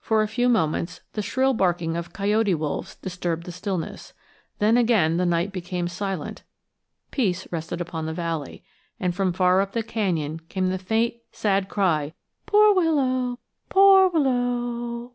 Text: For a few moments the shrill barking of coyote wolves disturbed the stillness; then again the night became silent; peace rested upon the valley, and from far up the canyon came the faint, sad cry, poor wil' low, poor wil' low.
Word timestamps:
For 0.00 0.22
a 0.22 0.28
few 0.28 0.48
moments 0.48 1.02
the 1.12 1.20
shrill 1.20 1.52
barking 1.52 1.94
of 1.94 2.14
coyote 2.14 2.54
wolves 2.54 2.94
disturbed 2.96 3.42
the 3.44 3.52
stillness; 3.52 4.14
then 4.60 4.78
again 4.78 5.18
the 5.18 5.26
night 5.26 5.52
became 5.52 5.88
silent; 5.88 6.42
peace 7.10 7.46
rested 7.52 7.78
upon 7.78 8.06
the 8.06 8.14
valley, 8.14 8.64
and 8.98 9.14
from 9.14 9.34
far 9.34 9.60
up 9.60 9.72
the 9.72 9.82
canyon 9.82 10.40
came 10.48 10.68
the 10.68 10.78
faint, 10.78 11.16
sad 11.32 11.68
cry, 11.68 12.14
poor 12.46 12.74
wil' 12.74 12.94
low, 12.96 13.38
poor 13.68 14.08
wil' 14.08 14.22
low. 14.22 15.12